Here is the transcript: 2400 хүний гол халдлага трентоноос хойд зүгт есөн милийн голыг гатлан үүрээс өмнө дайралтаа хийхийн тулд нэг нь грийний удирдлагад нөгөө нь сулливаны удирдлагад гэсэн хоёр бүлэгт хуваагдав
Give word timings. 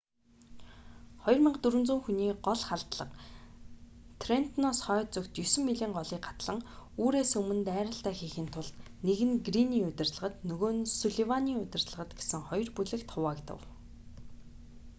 2400 1.25 1.95
хүний 2.05 2.29
гол 2.45 2.59
халдлага 2.69 3.15
трентоноос 4.21 4.79
хойд 4.87 5.09
зүгт 5.15 5.33
есөн 5.45 5.63
милийн 5.69 5.91
голыг 5.97 6.21
гатлан 6.27 6.59
үүрээс 7.03 7.31
өмнө 7.39 7.63
дайралтаа 7.69 8.13
хийхийн 8.17 8.49
тулд 8.53 8.75
нэг 9.07 9.19
нь 9.29 9.35
грийний 9.47 9.83
удирдлагад 9.89 10.35
нөгөө 10.49 10.71
нь 10.77 10.89
сулливаны 10.99 11.51
удирдлагад 11.63 12.11
гэсэн 12.19 12.41
хоёр 12.49 12.69
бүлэгт 12.75 13.09
хуваагдав 13.11 13.59